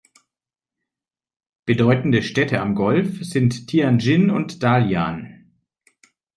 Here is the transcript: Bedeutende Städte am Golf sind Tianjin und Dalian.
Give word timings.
Bedeutende 1.63 2.23
Städte 2.23 2.59
am 2.59 2.73
Golf 2.73 3.23
sind 3.23 3.67
Tianjin 3.67 4.31
und 4.31 4.63
Dalian. 4.63 5.53